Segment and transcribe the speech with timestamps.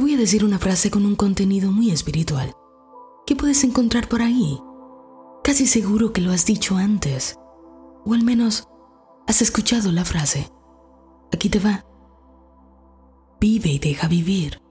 [0.00, 2.54] Te voy a decir una frase con un contenido muy espiritual
[3.26, 4.58] que puedes encontrar por ahí.
[5.44, 7.38] Casi seguro que lo has dicho antes,
[8.06, 8.66] o al menos
[9.26, 10.50] has escuchado la frase.
[11.34, 11.84] Aquí te va.
[13.42, 14.62] Vive y deja vivir.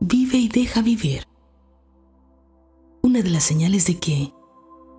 [0.00, 1.26] Vive y deja vivir.
[3.00, 4.34] Una de las señales de que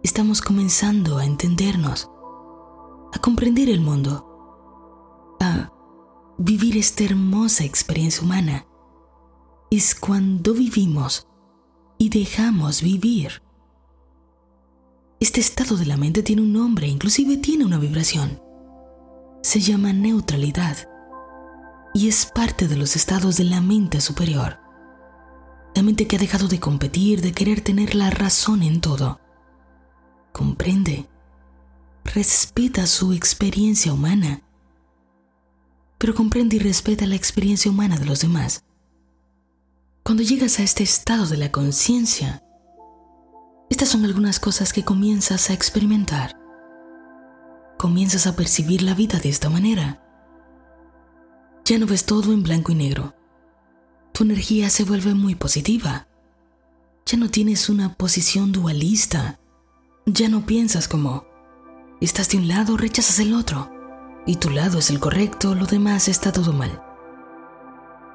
[0.01, 2.09] estamos comenzando a entendernos,
[3.13, 4.32] a comprender el mundo,
[6.37, 8.65] vivir esta hermosa experiencia humana,
[9.69, 11.27] es cuando vivimos
[11.97, 13.41] y dejamos vivir.
[15.19, 18.41] Este estado de la mente tiene un nombre, inclusive tiene una vibración.
[19.41, 20.77] Se llama neutralidad
[21.93, 24.59] y es parte de los estados de la mente superior.
[25.75, 29.19] La mente que ha dejado de competir, de querer tener la razón en todo.
[30.31, 31.09] Comprende,
[32.03, 34.41] respeta su experiencia humana,
[36.03, 38.65] pero comprende y respeta la experiencia humana de los demás.
[40.03, 42.43] Cuando llegas a este estado de la conciencia,
[43.69, 46.37] estas son algunas cosas que comienzas a experimentar.
[47.79, 50.03] Comienzas a percibir la vida de esta manera.
[51.63, 53.15] Ya no ves todo en blanco y negro.
[54.11, 56.09] Tu energía se vuelve muy positiva.
[57.05, 59.39] Ya no tienes una posición dualista.
[60.05, 61.25] Ya no piensas como,
[62.01, 63.72] estás de un lado, rechazas el otro.
[64.25, 66.81] Y tu lado es el correcto, lo demás está todo mal.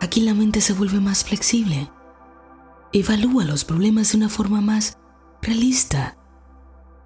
[0.00, 1.90] Aquí la mente se vuelve más flexible.
[2.92, 4.96] Evalúa los problemas de una forma más
[5.42, 6.16] realista,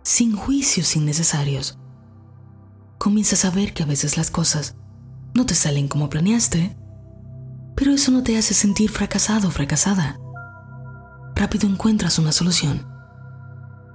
[0.03, 1.79] sin juicios innecesarios.
[2.99, 4.77] Comienzas a ver que a veces las cosas
[5.35, 6.77] no te salen como planeaste,
[7.75, 10.21] pero eso no te hace sentir fracasado o fracasada.
[11.35, 12.87] Rápido encuentras una solución.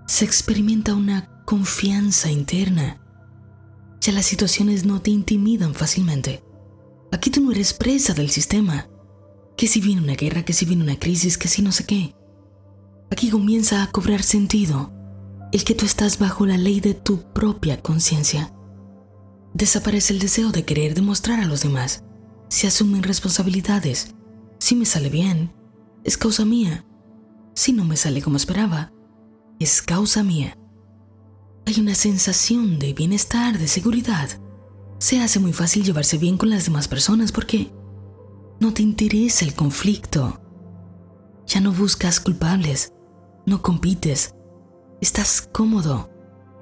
[0.08, 3.00] Se experimenta una confianza interna.
[4.00, 6.44] Ya las situaciones no te intimidan fácilmente.
[7.12, 8.90] Aquí tú no eres presa del sistema.
[9.56, 12.16] Que si viene una guerra, que si viene una crisis, que si no sé qué.
[13.10, 14.94] Aquí comienza a cobrar sentido
[15.52, 18.54] el que tú estás bajo la ley de tu propia conciencia.
[19.54, 22.04] Desaparece el deseo de querer demostrar a los demás.
[22.50, 24.14] Se asumen responsabilidades.
[24.60, 25.54] Si me sale bien,
[26.04, 26.86] es causa mía.
[27.56, 28.92] Si no me sale como esperaba,
[29.60, 30.58] es causa mía.
[31.68, 34.30] Hay una sensación de bienestar, de seguridad.
[35.00, 37.74] Se hace muy fácil llevarse bien con las demás personas porque
[38.62, 40.40] no te interesa el conflicto.
[41.46, 42.94] Ya no buscas culpables,
[43.46, 44.34] no compites,
[45.02, 46.10] estás cómodo,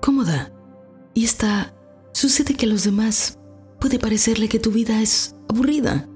[0.02, 0.52] cómoda.
[1.14, 1.76] Y está,
[2.12, 3.38] sucede que a los demás
[3.80, 6.10] puede parecerle que tu vida es aburrida,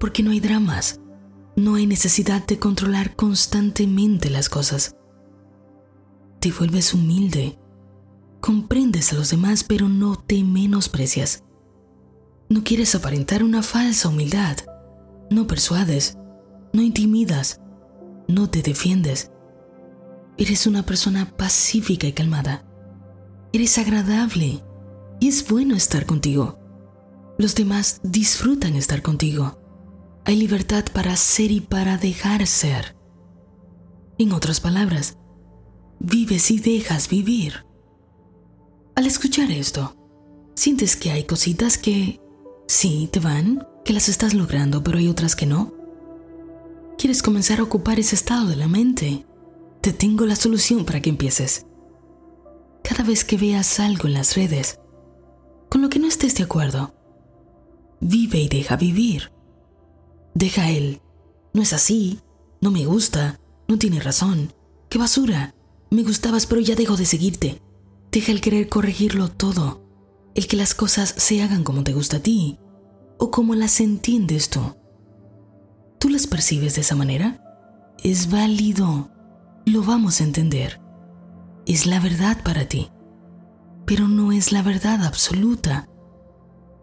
[0.00, 1.02] porque no hay dramas,
[1.54, 4.96] no hay necesidad de controlar constantemente las cosas.
[6.40, 7.58] Te vuelves humilde,
[8.46, 11.44] comprendes a los demás pero no te menosprecias.
[12.48, 14.56] No quieres aparentar una falsa humildad,
[15.30, 16.16] no persuades,
[16.72, 17.60] no intimidas,
[18.28, 19.32] no te defiendes
[20.38, 22.66] Eres una persona pacífica y calmada.
[23.54, 24.62] Eres agradable
[25.18, 26.58] y es bueno estar contigo.
[27.38, 29.58] Los demás disfrutan estar contigo.
[30.26, 32.96] Hay libertad para ser y para dejar ser.
[34.18, 35.16] En otras palabras,
[36.00, 37.65] vives y dejas vivir.
[38.96, 39.94] Al escuchar esto,
[40.54, 42.18] sientes que hay cositas que
[42.66, 45.74] sí te van, que las estás logrando, pero hay otras que no.
[46.96, 49.26] Quieres comenzar a ocupar ese estado de la mente
[49.86, 51.66] te tengo la solución para que empieces.
[52.82, 54.80] Cada vez que veas algo en las redes,
[55.68, 56.92] con lo que no estés de acuerdo,
[58.00, 59.30] vive y deja vivir.
[60.34, 61.00] Deja él.
[61.52, 62.18] No es así,
[62.60, 64.52] no me gusta, no tiene razón,
[64.88, 65.54] qué basura,
[65.90, 67.62] me gustabas pero ya dejo de seguirte.
[68.10, 69.82] Deja el querer corregirlo todo,
[70.34, 72.58] el que las cosas se hagan como te gusta a ti
[73.18, 74.60] o como las entiendes tú.
[75.98, 77.42] ¿Tú las percibes de esa manera?
[78.02, 79.10] Es válido
[79.66, 80.80] lo vamos a entender.
[81.66, 82.90] Es la verdad para ti,
[83.84, 85.88] pero no es la verdad absoluta.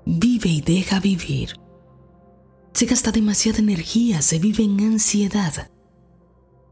[0.06, 1.56] Vive y deja vivir.
[2.73, 5.71] Se gasta demasiada energía, se vive en ansiedad.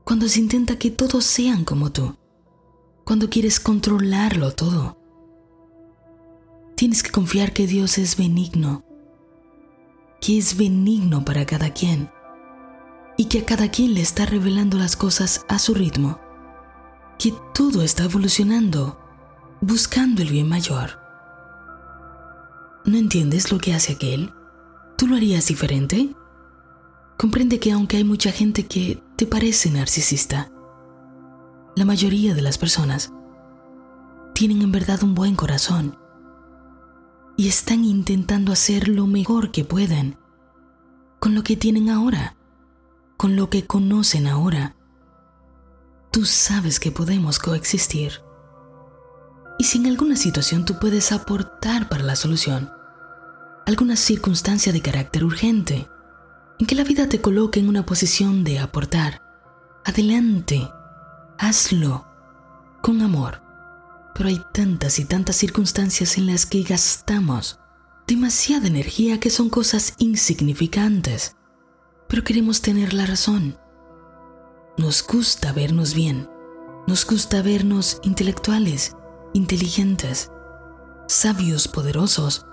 [0.04, 2.18] Cuando se intenta que todos sean como tú,
[3.03, 4.98] cuando quieres controlarlo todo,
[6.75, 8.83] tienes que confiar que Dios es benigno,
[10.19, 12.09] que es benigno para cada quien
[13.18, 16.19] y que a cada quien le está revelando las cosas a su ritmo,
[17.18, 19.00] que todo está evolucionando,
[19.62, 21.00] buscando el bien mayor.
[22.86, 24.33] ¿No entiendes lo que hace aquel?
[24.98, 26.15] ¿Tú lo harías diferente?
[27.18, 30.50] Comprende que aunque hay mucha gente que te parece narcisista,
[31.76, 33.12] la mayoría de las personas
[34.34, 35.98] tienen en verdad un buen corazón
[37.38, 40.18] y están intentando hacer lo mejor que puedan
[41.20, 42.36] con lo que tienen ahora
[43.22, 44.76] con lo que conocen ahora,
[46.10, 48.14] tú sabes que podemos coexistir.
[49.60, 52.72] Y si en alguna situación tú puedes aportar para la solución,
[53.68, 55.88] alguna circunstancia de carácter urgente,
[56.58, 59.22] en que la vida te coloque en una posición de aportar,
[59.86, 60.68] adelante,
[61.42, 62.06] hazlo
[62.82, 63.42] con amor.
[64.14, 67.60] Pero hay tantas y tantas circunstancias en las que gastamos
[68.08, 71.36] demasiada energía que son cosas insignificantes,
[72.08, 73.58] pero queremos tener la razón.
[74.78, 76.30] Nos gusta vernos bien,
[76.88, 78.96] nos gusta vernos intelectuales,
[79.34, 80.30] inteligentes,
[81.08, 82.46] sabios, poderosos,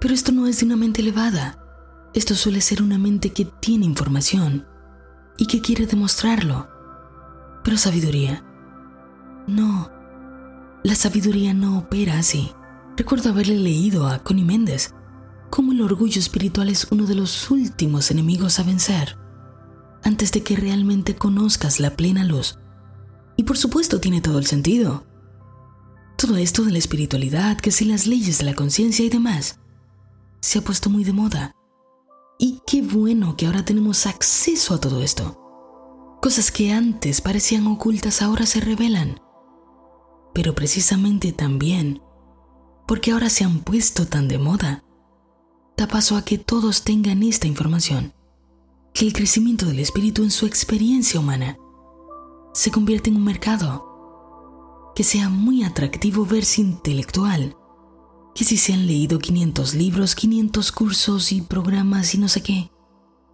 [0.00, 1.58] pero esto no es de una mente elevada,
[2.14, 4.66] esto suele ser una mente que tiene información
[5.36, 6.71] y que quiere demostrarlo.
[7.62, 8.44] Pero sabiduría,
[9.46, 9.90] no,
[10.84, 12.50] la sabiduría no opera así.
[12.96, 14.94] Recuerdo haberle leído a Connie Méndez
[15.50, 19.18] cómo el orgullo espiritual es uno de los últimos enemigos a vencer,
[20.02, 22.58] antes de que realmente conozcas la plena luz.
[23.36, 25.04] Y por supuesto tiene todo el sentido.
[26.16, 29.58] Todo esto de la espiritualidad, que si las leyes de la conciencia y demás,
[30.40, 31.54] se ha puesto muy de moda.
[32.38, 35.41] Y qué bueno que ahora tenemos acceso a todo esto.
[36.22, 39.20] Cosas que antes parecían ocultas ahora se revelan.
[40.32, 42.00] Pero precisamente también
[42.86, 44.84] porque ahora se han puesto tan de moda,
[45.76, 48.12] da paso a que todos tengan esta información,
[48.94, 51.58] que el crecimiento del espíritu en su experiencia humana
[52.54, 57.56] se convierte en un mercado, que sea muy atractivo verse intelectual,
[58.32, 62.70] que si se han leído 500 libros, 500 cursos y programas y no sé qué,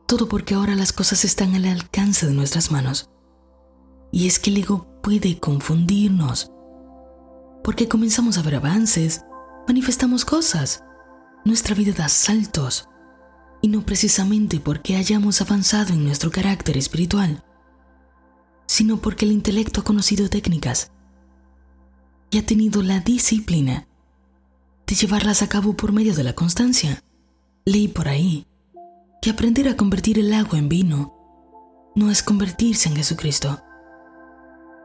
[0.09, 3.11] todo porque ahora las cosas están al alcance de nuestras manos.
[4.11, 6.51] Y es que el ego puede confundirnos,
[7.63, 9.23] porque comenzamos a ver avances,
[9.67, 10.83] manifestamos cosas.
[11.45, 12.89] Nuestra vida da saltos.
[13.61, 17.45] Y no precisamente porque hayamos avanzado en nuestro carácter espiritual,
[18.67, 20.91] sino porque el intelecto ha conocido técnicas
[22.31, 23.87] y ha tenido la disciplina
[24.87, 27.03] de llevarlas a cabo por medio de la constancia.
[27.67, 28.48] Leí por ahí
[29.21, 31.15] que aprender a convertir el agua en vino
[31.95, 33.61] no es convertirse en Jesucristo.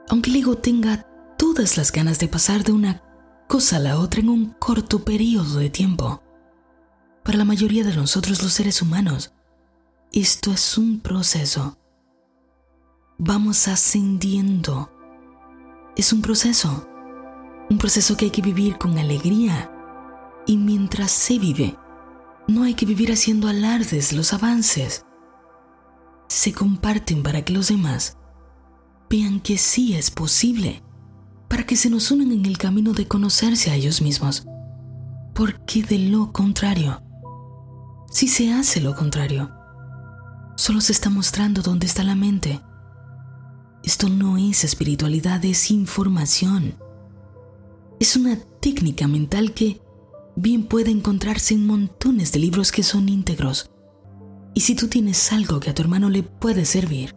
[0.10, 1.08] Aunque el ego tenga
[1.38, 3.04] todas las ganas de pasar de una
[3.48, 6.24] cosa a la otra en un corto periodo de tiempo.
[7.24, 9.34] Para la mayoría de nosotros los seres humanos,
[10.12, 11.78] esto es un proceso.
[13.18, 14.92] Vamos ascendiendo.
[15.96, 16.88] Es un proceso.
[17.70, 19.72] Un proceso que hay que vivir con alegría.
[20.46, 21.78] Y mientras se vive,
[22.48, 25.06] no hay que vivir haciendo alardes los avances.
[26.28, 28.18] Se comparten para que los demás
[29.10, 30.84] vean que sí es posible
[31.54, 34.48] para que se nos unan en el camino de conocerse a ellos mismos.
[35.36, 37.04] Porque de lo contrario,
[38.10, 39.52] si se hace lo contrario,
[40.56, 42.60] solo se está mostrando dónde está la mente.
[43.84, 46.74] Esto no es espiritualidad, es información.
[48.00, 49.80] Es una técnica mental que
[50.36, 53.70] bien puede encontrarse en montones de libros que son íntegros.
[54.54, 57.16] Y si tú tienes algo que a tu hermano le puede servir,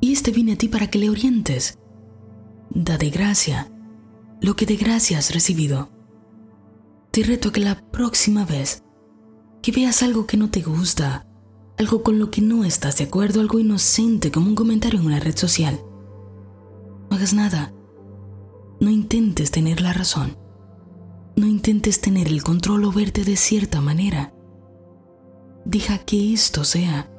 [0.00, 1.78] y este viene a ti para que le orientes,
[2.70, 3.70] da de gracia
[4.40, 5.90] lo que de gracia has recibido.
[7.10, 8.82] Te reto a que la próxima vez
[9.62, 11.26] que veas algo que no te gusta,
[11.78, 15.20] algo con lo que no estás de acuerdo, algo inocente como un comentario en una
[15.20, 15.80] red social,
[17.10, 17.72] no hagas nada.
[18.80, 20.36] No intentes tener la razón.
[21.36, 24.32] No intentes tener el control o verte de cierta manera.
[25.64, 27.10] Deja que esto sea.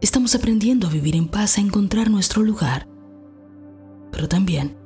[0.00, 2.88] Estamos aprendiendo a vivir en paz, a encontrar nuestro lugar
[4.14, 4.76] pero también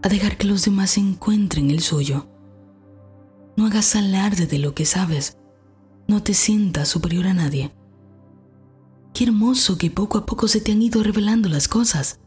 [0.00, 2.28] a dejar que los demás encuentren el suyo.
[3.56, 5.36] No hagas alarde de lo que sabes,
[6.06, 7.74] no te sientas superior a nadie.
[9.12, 12.20] Qué hermoso que poco a poco se te han ido revelando las cosas,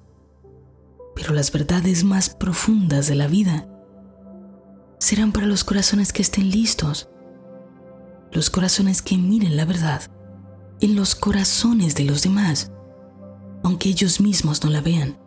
[1.15, 3.70] pero las verdades más profundas de la vida
[5.01, 7.09] serán para los corazones que estén listos,
[8.31, 10.03] los corazones que miren la verdad
[10.79, 12.71] en los corazones de los demás,
[13.63, 15.17] aunque ellos mismos no la vean.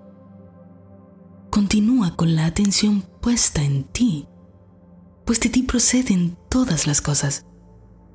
[1.51, 4.29] Continúa con la atención puesta en ti,
[5.25, 7.45] pues de ti proceden todas las cosas.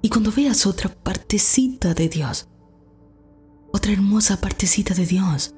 [0.01, 2.47] Y cuando veas otra partecita de Dios,
[3.73, 5.53] otra hermosa partecita de Dios,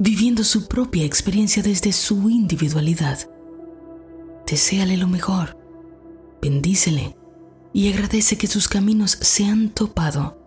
[0.00, 3.30] viviendo su propia experiencia desde su individualidad,
[4.48, 5.58] deséale lo mejor,
[6.40, 7.16] bendícele
[7.72, 10.38] y agradece que sus caminos se han topado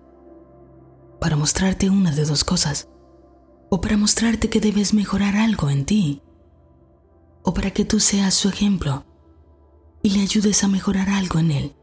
[1.20, 2.90] para mostrarte una de dos cosas,
[3.70, 6.24] o para mostrarte que debes mejorar algo en ti,
[7.44, 9.06] o para que tú seas su ejemplo
[10.02, 11.76] y le ayudes a mejorar algo en él.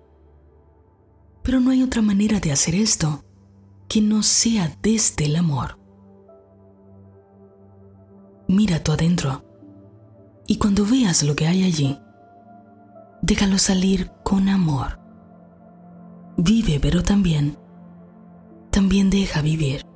[1.42, 3.24] Pero no hay otra manera de hacer esto
[3.88, 5.78] que no sea desde el amor.
[8.48, 9.44] Mira tu adentro
[10.48, 11.98] y cuando veas lo que hay allí,
[13.22, 15.00] déjalo salir con amor.
[16.36, 17.58] Vive, pero también,
[18.70, 19.87] también deja vivir.